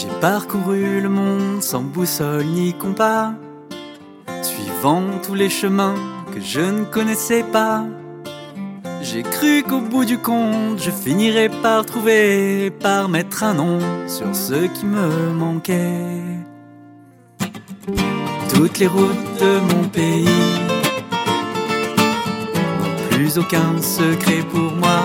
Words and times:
J'ai 0.00 0.06
parcouru 0.20 1.00
le 1.00 1.08
monde 1.08 1.60
sans 1.60 1.82
boussole 1.82 2.44
ni 2.44 2.72
compas, 2.72 3.32
suivant 4.42 5.02
tous 5.24 5.34
les 5.34 5.48
chemins 5.48 5.96
que 6.32 6.40
je 6.40 6.60
ne 6.60 6.84
connaissais 6.84 7.42
pas. 7.42 7.84
J'ai 9.02 9.24
cru 9.24 9.64
qu'au 9.64 9.80
bout 9.80 10.04
du 10.04 10.16
compte, 10.18 10.78
je 10.78 10.92
finirais 10.92 11.50
par 11.64 11.84
trouver, 11.84 12.70
par 12.70 13.08
mettre 13.08 13.42
un 13.42 13.54
nom 13.54 13.80
sur 14.06 14.32
ce 14.36 14.68
qui 14.68 14.86
me 14.86 15.32
manquait. 15.32 16.22
Toutes 18.54 18.78
les 18.78 18.86
routes 18.86 19.40
de 19.40 19.58
mon 19.74 19.88
pays 19.88 20.28
plus 23.10 23.36
aucun 23.36 23.82
secret 23.82 24.44
pour 24.48 24.70
moi. 24.76 25.00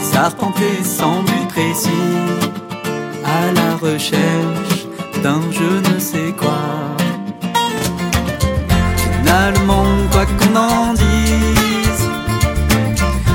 Les 0.00 0.18
arpenter 0.18 0.82
sans 0.82 1.22
but 1.22 1.48
précis, 1.48 1.88
recherche 4.02 4.86
d'un 5.22 5.40
je 5.52 5.92
ne 5.94 5.98
sais 6.00 6.32
quoi. 6.36 6.58
Finalement, 8.96 9.84
quoi 10.10 10.26
qu'on 10.26 10.56
en 10.56 10.92
dise, 10.94 12.04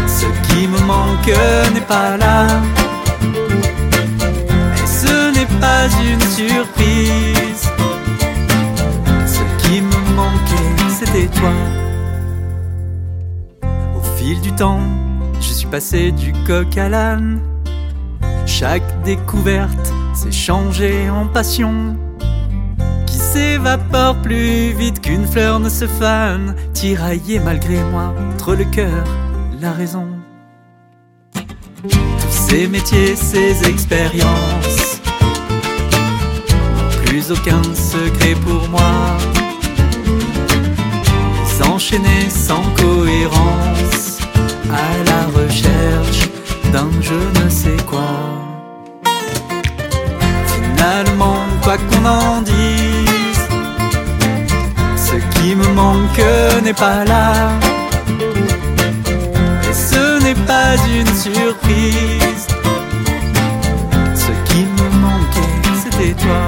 ce 0.08 0.28
qui 0.48 0.68
me 0.68 0.80
manque 0.86 1.32
n'est 1.74 1.88
pas 1.88 2.18
là. 2.18 2.48
Et 4.76 4.88
ce 5.02 5.32
n'est 5.36 5.52
pas 5.62 5.86
une 6.10 6.26
surprise. 6.40 7.64
Ce 9.26 9.44
qui 9.62 9.82
me 9.82 10.00
manquait, 10.16 10.74
c'était 10.90 11.30
toi. 11.40 11.54
Au 13.96 14.02
fil 14.18 14.42
du 14.42 14.52
temps, 14.52 14.82
je 15.40 15.54
suis 15.54 15.68
passé 15.68 16.12
du 16.12 16.34
coq 16.46 16.78
à 16.78 16.90
l'âne. 16.90 17.40
Chaque 18.46 19.04
découverte 19.04 19.94
s'est 20.18 20.32
changée 20.32 21.12
en 21.12 21.28
passion 21.28 21.96
qui 23.06 23.18
s'évapore 23.18 24.16
plus 24.24 24.74
vite 24.74 25.00
qu'une 25.00 25.28
fleur 25.28 25.60
ne 25.60 25.70
se 25.70 25.86
fane, 25.86 26.56
tiraillé 26.74 27.40
malgré 27.40 27.84
moi 27.92 28.16
entre 28.34 28.56
le 28.56 28.64
cœur 28.66 29.04
la 29.62 29.72
raison. 29.72 30.08
Tous 31.84 32.32
ces 32.32 32.68
métiers, 32.68 33.16
ces 33.16 33.70
expériences, 33.70 35.02
plus 37.06 37.32
aucun 37.32 37.62
secret 37.76 38.34
pour 38.44 38.68
moi. 38.70 39.18
S'enchaîner 41.46 42.30
sans 42.30 42.64
cohérence, 42.76 43.07
Finalement, 50.78 51.38
quoi 51.64 51.76
qu'on 51.78 52.06
en 52.06 52.42
dise, 52.42 53.48
ce 54.96 55.16
qui 55.40 55.56
me 55.56 55.68
manque 55.74 56.22
n'est 56.64 56.74
pas 56.74 57.04
là. 57.04 57.50
Et 59.68 59.74
ce 59.74 60.22
n'est 60.24 60.36
pas 60.46 60.76
une 60.96 61.08
surprise. 61.08 62.48
Ce 64.14 64.52
qui 64.52 64.66
me 64.66 64.90
manquait, 65.02 65.58
c'était 65.84 66.14
toi. 66.14 66.44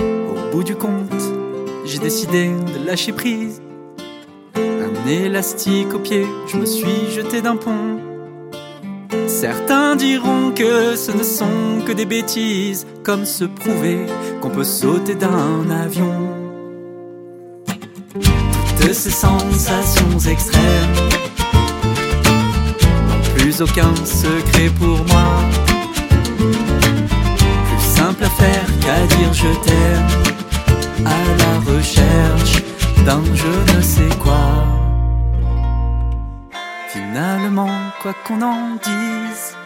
Au 0.00 0.50
bout 0.50 0.64
du 0.64 0.76
compte, 0.76 1.24
j'ai 1.84 1.98
décidé 1.98 2.48
de 2.48 2.86
lâcher 2.86 3.12
prise. 3.12 3.60
Un 4.56 5.08
élastique 5.08 5.92
au 5.94 5.98
pied, 5.98 6.26
je 6.50 6.56
me 6.56 6.64
suis 6.64 7.10
jeté 7.14 7.42
d'un 7.42 7.56
pont. 7.56 7.93
Certains 9.26 9.96
diront 9.96 10.52
que 10.52 10.96
ce 10.96 11.12
ne 11.12 11.22
sont 11.22 11.80
que 11.86 11.92
des 11.92 12.06
bêtises, 12.06 12.86
comme 13.02 13.24
se 13.24 13.44
prouver 13.44 14.06
qu'on 14.40 14.50
peut 14.50 14.64
sauter 14.64 15.14
d'un 15.14 15.70
avion. 15.70 16.14
Toutes 18.80 18.92
ces 18.92 19.10
sensations 19.10 20.18
extrêmes 20.30 20.94
plus 23.44 23.60
aucun 23.60 23.94
secret 24.04 24.70
pour 24.78 24.98
moi. 25.06 25.44
Plus 26.38 27.86
simple 27.96 28.24
à 28.24 28.30
faire 28.30 28.66
qu'à 28.80 29.06
dire 29.16 29.32
je 29.32 29.48
t'aime, 29.64 31.06
à 31.06 31.18
la 31.38 31.72
recherche 31.72 32.62
d'un 33.04 33.22
je 33.34 33.76
ne 33.76 33.82
sais 33.82 34.16
quoi. 34.18 34.73
Quoi 38.04 38.12
qu'on 38.26 38.42
en 38.42 38.74
dise, 38.74 39.56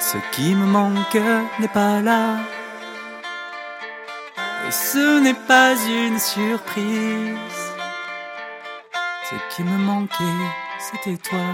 ce 0.00 0.18
qui 0.32 0.56
me 0.56 0.66
manque 0.66 1.20
n'est 1.60 1.68
pas 1.68 2.00
là. 2.00 2.38
Et 4.66 4.72
ce 4.72 5.20
n'est 5.20 5.40
pas 5.46 5.76
une 5.86 6.18
surprise. 6.18 7.62
Ce 9.30 9.36
qui 9.54 9.62
me 9.62 9.78
manquait, 9.78 10.42
c'était 10.80 11.16
toi. 11.16 11.46